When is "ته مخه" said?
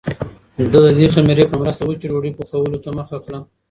2.83-3.17